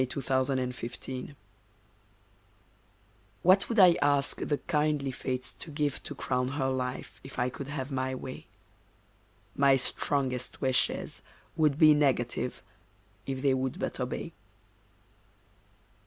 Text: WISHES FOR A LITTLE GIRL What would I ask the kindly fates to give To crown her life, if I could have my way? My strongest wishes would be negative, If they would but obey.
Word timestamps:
WISHES 0.01 0.25
FOR 0.25 0.33
A 0.51 0.55
LITTLE 0.55 0.81
GIRL 1.11 1.35
What 3.43 3.69
would 3.69 3.77
I 3.77 3.95
ask 4.01 4.39
the 4.41 4.57
kindly 4.57 5.11
fates 5.11 5.53
to 5.53 5.69
give 5.69 6.01
To 6.01 6.15
crown 6.15 6.47
her 6.57 6.71
life, 6.71 7.21
if 7.23 7.37
I 7.37 7.49
could 7.49 7.67
have 7.67 7.91
my 7.91 8.15
way? 8.15 8.47
My 9.55 9.77
strongest 9.77 10.59
wishes 10.59 11.21
would 11.55 11.77
be 11.77 11.93
negative, 11.93 12.63
If 13.27 13.43
they 13.43 13.53
would 13.53 13.77
but 13.77 13.99
obey. 13.99 14.33